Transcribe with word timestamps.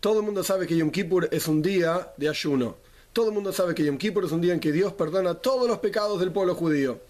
Todo 0.00 0.20
el 0.20 0.26
mundo 0.26 0.44
sabe 0.44 0.66
que 0.66 0.76
Yom 0.76 0.90
Kippur 0.90 1.28
es 1.32 1.48
un 1.48 1.62
día 1.62 2.12
de 2.16 2.28
ayuno. 2.28 2.76
Todo 3.12 3.28
el 3.28 3.34
mundo 3.34 3.52
sabe 3.52 3.74
que 3.74 3.84
Yom 3.84 3.96
Kippur 3.96 4.24
es 4.24 4.32
un 4.32 4.42
día 4.42 4.52
en 4.52 4.60
que 4.60 4.70
Dios 4.70 4.92
perdona 4.92 5.34
todos 5.34 5.66
los 5.66 5.78
pecados 5.78 6.20
del 6.20 6.32
pueblo 6.32 6.54
judío. 6.54 7.00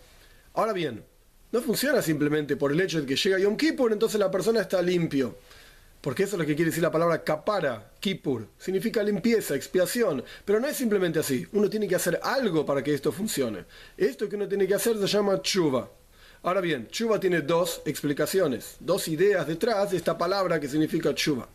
Ahora 0.54 0.72
bien, 0.72 1.04
no 1.50 1.60
funciona 1.60 2.00
simplemente 2.00 2.56
por 2.56 2.70
el 2.70 2.80
hecho 2.80 3.00
de 3.00 3.06
que 3.06 3.16
llega 3.16 3.38
Yom 3.38 3.56
Kippur, 3.56 3.92
entonces 3.92 4.20
la 4.20 4.30
persona 4.30 4.60
está 4.60 4.80
limpio. 4.80 5.36
Porque 6.00 6.22
eso 6.22 6.36
es 6.36 6.40
lo 6.40 6.46
que 6.46 6.54
quiere 6.54 6.70
decir 6.70 6.84
la 6.84 6.92
palabra 6.92 7.24
kapara, 7.24 7.90
kippur. 7.98 8.46
Significa 8.58 9.02
limpieza, 9.02 9.56
expiación. 9.56 10.22
Pero 10.44 10.60
no 10.60 10.68
es 10.68 10.76
simplemente 10.76 11.18
así. 11.18 11.44
Uno 11.52 11.68
tiene 11.68 11.88
que 11.88 11.96
hacer 11.96 12.20
algo 12.22 12.64
para 12.64 12.84
que 12.84 12.94
esto 12.94 13.10
funcione. 13.10 13.64
Esto 13.96 14.28
que 14.28 14.36
uno 14.36 14.46
tiene 14.46 14.68
que 14.68 14.74
hacer 14.74 14.96
se 14.98 15.06
llama 15.08 15.42
chuva. 15.42 15.90
Ahora 16.44 16.60
bien, 16.60 16.86
chuva 16.88 17.18
tiene 17.18 17.40
dos 17.40 17.82
explicaciones, 17.86 18.76
dos 18.78 19.08
ideas 19.08 19.48
detrás 19.48 19.90
de 19.90 19.96
esta 19.96 20.16
palabra 20.16 20.60
que 20.60 20.68
significa 20.68 21.12
chuva. 21.12 21.48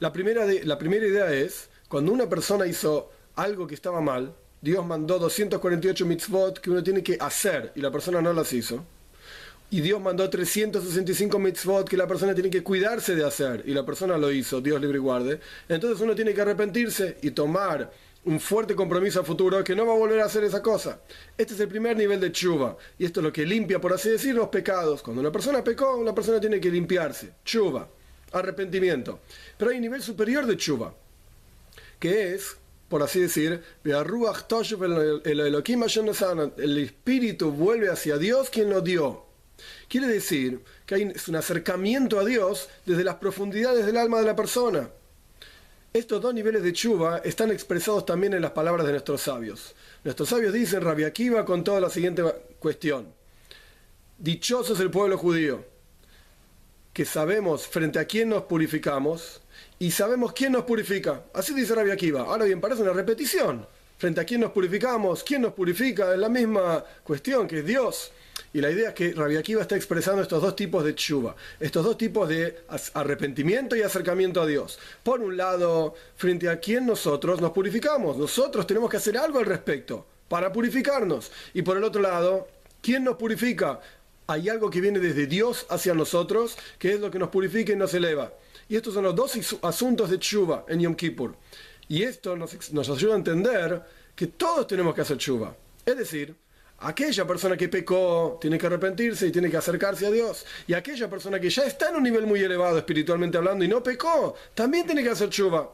La 0.00 0.12
primera, 0.14 0.46
la 0.64 0.78
primera 0.78 1.06
idea 1.06 1.30
es, 1.30 1.68
cuando 1.86 2.10
una 2.10 2.26
persona 2.26 2.66
hizo 2.66 3.12
algo 3.36 3.66
que 3.66 3.74
estaba 3.74 4.00
mal, 4.00 4.34
Dios 4.62 4.84
mandó 4.86 5.18
248 5.18 6.06
mitzvot 6.06 6.58
que 6.58 6.70
uno 6.70 6.82
tiene 6.82 7.02
que 7.02 7.18
hacer 7.20 7.70
y 7.74 7.82
la 7.82 7.90
persona 7.90 8.22
no 8.22 8.32
las 8.32 8.50
hizo. 8.54 8.82
Y 9.68 9.82
Dios 9.82 10.00
mandó 10.00 10.30
365 10.30 11.38
mitzvot 11.38 11.86
que 11.86 11.98
la 11.98 12.06
persona 12.06 12.34
tiene 12.34 12.48
que 12.48 12.62
cuidarse 12.62 13.14
de 13.14 13.26
hacer 13.26 13.62
y 13.66 13.74
la 13.74 13.84
persona 13.84 14.16
lo 14.16 14.32
hizo, 14.32 14.62
Dios 14.62 14.80
libre 14.80 14.96
y 14.96 15.00
guarde. 15.02 15.38
Entonces 15.68 16.00
uno 16.00 16.14
tiene 16.14 16.32
que 16.32 16.40
arrepentirse 16.40 17.18
y 17.20 17.32
tomar 17.32 17.92
un 18.24 18.40
fuerte 18.40 18.74
compromiso 18.74 19.20
a 19.20 19.24
futuro 19.24 19.62
que 19.62 19.76
no 19.76 19.84
va 19.84 19.92
a 19.92 19.98
volver 19.98 20.20
a 20.20 20.24
hacer 20.24 20.44
esa 20.44 20.62
cosa. 20.62 21.02
Este 21.36 21.52
es 21.52 21.60
el 21.60 21.68
primer 21.68 21.98
nivel 21.98 22.20
de 22.20 22.32
chuva 22.32 22.74
y 22.98 23.04
esto 23.04 23.20
es 23.20 23.24
lo 23.24 23.32
que 23.34 23.44
limpia, 23.44 23.78
por 23.78 23.92
así 23.92 24.08
decir, 24.08 24.34
los 24.34 24.48
pecados. 24.48 25.02
Cuando 25.02 25.20
una 25.20 25.30
persona 25.30 25.62
pecó, 25.62 25.96
una 25.96 26.14
persona 26.14 26.40
tiene 26.40 26.58
que 26.58 26.70
limpiarse. 26.70 27.34
Chuva, 27.44 27.86
arrepentimiento. 28.32 29.20
Pero 29.56 29.70
hay 29.70 29.76
un 29.76 29.82
nivel 29.82 30.02
superior 30.02 30.46
de 30.46 30.56
chuva, 30.56 30.94
que 31.98 32.34
es 32.34 32.56
por 32.90 33.02
así 33.04 33.20
decir, 33.20 33.62
el 36.56 36.78
espíritu 36.78 37.52
vuelve 37.52 37.88
hacia 37.88 38.18
Dios 38.18 38.50
quien 38.50 38.68
lo 38.68 38.80
dio. 38.80 39.26
Quiere 39.88 40.08
decir 40.08 40.64
que 40.86 40.96
hay 40.96 41.14
un 41.28 41.36
acercamiento 41.36 42.18
a 42.18 42.24
Dios 42.24 42.68
desde 42.84 43.04
las 43.04 43.14
profundidades 43.14 43.86
del 43.86 43.96
alma 43.96 44.18
de 44.18 44.26
la 44.26 44.34
persona. 44.34 44.90
Estos 45.92 46.20
dos 46.20 46.34
niveles 46.34 46.64
de 46.64 46.72
chuva 46.72 47.18
están 47.18 47.52
expresados 47.52 48.04
también 48.04 48.34
en 48.34 48.42
las 48.42 48.50
palabras 48.50 48.84
de 48.84 48.92
nuestros 48.92 49.20
sabios. 49.20 49.76
Nuestros 50.02 50.28
sabios 50.28 50.52
dicen, 50.52 50.80
Rabbi 50.80 51.04
Akiva, 51.04 51.44
con 51.44 51.62
toda 51.62 51.80
la 51.80 51.90
siguiente 51.90 52.24
cuestión. 52.58 53.14
Dichoso 54.18 54.74
es 54.74 54.80
el 54.80 54.90
pueblo 54.90 55.16
judío, 55.16 55.64
que 57.00 57.06
sabemos 57.06 57.66
frente 57.66 57.98
a 57.98 58.04
quién 58.04 58.28
nos 58.28 58.42
purificamos 58.42 59.40
y 59.78 59.90
sabemos 59.90 60.34
quién 60.34 60.52
nos 60.52 60.64
purifica. 60.64 61.22
Así 61.32 61.54
dice 61.54 61.74
Rabbi 61.74 61.90
Akiva. 61.90 62.20
Ahora 62.20 62.44
bien, 62.44 62.60
parece 62.60 62.82
una 62.82 62.92
repetición. 62.92 63.66
Frente 63.96 64.20
a 64.20 64.24
quién 64.24 64.42
nos 64.42 64.50
purificamos, 64.50 65.24
quién 65.24 65.40
nos 65.40 65.54
purifica, 65.54 66.12
es 66.12 66.18
la 66.18 66.28
misma 66.28 66.84
cuestión 67.02 67.48
que 67.48 67.60
es 67.60 67.64
Dios. 67.64 68.12
Y 68.52 68.60
la 68.60 68.70
idea 68.70 68.90
es 68.90 68.94
que 68.94 69.14
Rabbi 69.14 69.38
Akiva 69.38 69.62
está 69.62 69.76
expresando 69.76 70.20
estos 70.20 70.42
dos 70.42 70.54
tipos 70.54 70.84
de 70.84 70.94
chuva, 70.94 71.34
estos 71.58 71.82
dos 71.82 71.96
tipos 71.96 72.28
de 72.28 72.64
arrepentimiento 72.92 73.74
y 73.76 73.80
acercamiento 73.80 74.42
a 74.42 74.46
Dios. 74.46 74.78
Por 75.02 75.22
un 75.22 75.38
lado, 75.38 75.94
frente 76.16 76.50
a 76.50 76.60
quién 76.60 76.84
nosotros 76.84 77.40
nos 77.40 77.52
purificamos, 77.52 78.18
nosotros 78.18 78.66
tenemos 78.66 78.90
que 78.90 78.98
hacer 78.98 79.16
algo 79.16 79.38
al 79.38 79.46
respecto 79.46 80.04
para 80.28 80.52
purificarnos. 80.52 81.32
Y 81.54 81.62
por 81.62 81.78
el 81.78 81.84
otro 81.84 82.02
lado, 82.02 82.46
¿quién 82.82 83.04
nos 83.04 83.16
purifica? 83.16 83.80
Hay 84.30 84.48
algo 84.48 84.70
que 84.70 84.80
viene 84.80 85.00
desde 85.00 85.26
Dios 85.26 85.66
hacia 85.70 85.92
nosotros, 85.92 86.56
que 86.78 86.92
es 86.92 87.00
lo 87.00 87.10
que 87.10 87.18
nos 87.18 87.30
purifica 87.30 87.72
y 87.72 87.76
nos 87.76 87.92
eleva. 87.94 88.32
Y 88.68 88.76
estos 88.76 88.94
son 88.94 89.02
los 89.02 89.16
dos 89.16 89.32
asuntos 89.62 90.08
de 90.08 90.20
chuva 90.20 90.64
en 90.68 90.78
Yom 90.78 90.94
Kippur. 90.94 91.34
Y 91.88 92.04
esto 92.04 92.36
nos, 92.36 92.72
nos 92.72 92.88
ayuda 92.90 93.14
a 93.14 93.16
entender 93.16 93.82
que 94.14 94.28
todos 94.28 94.68
tenemos 94.68 94.94
que 94.94 95.00
hacer 95.00 95.16
chuva. 95.18 95.56
Es 95.84 95.96
decir, 95.96 96.36
Aquella 96.82 97.26
persona 97.26 97.58
que 97.58 97.68
pecó 97.68 98.38
tiene 98.40 98.56
que 98.56 98.66
arrepentirse 98.66 99.26
y 99.26 99.30
tiene 99.30 99.50
que 99.50 99.58
acercarse 99.58 100.06
a 100.06 100.10
Dios. 100.10 100.46
Y 100.66 100.72
aquella 100.72 101.10
persona 101.10 101.38
que 101.38 101.50
ya 101.50 101.64
está 101.64 101.90
en 101.90 101.96
un 101.96 102.02
nivel 102.02 102.26
muy 102.26 102.40
elevado 102.40 102.78
espiritualmente 102.78 103.36
hablando 103.36 103.62
y 103.62 103.68
no 103.68 103.82
pecó, 103.82 104.34
también 104.54 104.86
tiene 104.86 105.02
que 105.02 105.10
hacer 105.10 105.28
chuva. 105.28 105.70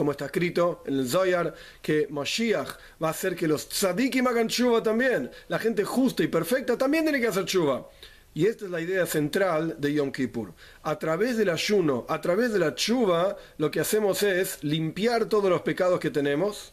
Como 0.00 0.12
está 0.12 0.24
escrito 0.24 0.82
en 0.86 0.98
el 0.98 1.06
Zoyar, 1.06 1.54
que 1.82 2.06
Moshiach 2.08 2.70
va 3.02 3.08
a 3.08 3.10
hacer 3.10 3.36
que 3.36 3.46
los 3.46 3.68
tzadikim 3.68 4.26
hagan 4.26 4.48
chuva 4.48 4.82
también. 4.82 5.30
La 5.48 5.58
gente 5.58 5.84
justa 5.84 6.22
y 6.22 6.28
perfecta 6.28 6.78
también 6.78 7.04
tiene 7.04 7.20
que 7.20 7.26
hacer 7.26 7.44
chuva. 7.44 7.86
Y 8.32 8.46
esta 8.46 8.64
es 8.64 8.70
la 8.70 8.80
idea 8.80 9.04
central 9.04 9.76
de 9.78 9.92
Yom 9.92 10.10
Kippur. 10.10 10.54
A 10.84 10.98
través 10.98 11.36
del 11.36 11.50
ayuno, 11.50 12.06
a 12.08 12.18
través 12.22 12.50
de 12.50 12.60
la 12.60 12.74
chuva, 12.74 13.36
lo 13.58 13.70
que 13.70 13.80
hacemos 13.80 14.22
es 14.22 14.64
limpiar 14.64 15.26
todos 15.26 15.50
los 15.50 15.60
pecados 15.60 16.00
que 16.00 16.08
tenemos 16.08 16.72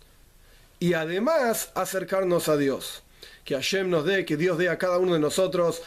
y 0.80 0.94
además 0.94 1.74
acercarnos 1.76 2.48
a 2.48 2.56
Dios 2.56 3.04
que 3.44 3.56
Hashem 3.56 3.90
nos 3.90 4.06
dé, 4.06 4.26
que 4.26 4.38
Dios 4.38 4.58
dé 4.58 4.70
a 4.70 4.78
cada 4.78 4.98
uno 4.98 5.14
de 5.14 5.20
nosotros, 5.20 5.82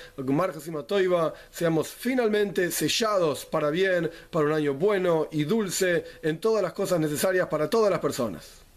seamos 1.50 1.88
finalmente 1.88 2.70
sellados 2.70 3.44
para 3.44 3.70
bien, 3.70 4.10
para 4.30 4.46
un 4.46 4.52
año 4.52 4.74
bueno 4.74 5.28
y 5.30 5.44
dulce, 5.44 6.04
en 6.22 6.38
todas 6.38 6.62
las 6.62 6.72
cosas 6.72 7.00
necesarias 7.00 7.48
para 7.48 7.68
todas 7.68 7.90
las 7.90 8.00
personas. 8.00 8.69